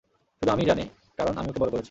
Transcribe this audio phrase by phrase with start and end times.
[0.41, 0.83] শুধু আমিই জানি,
[1.17, 1.79] কারণ আমি ওকে বড় করেছি।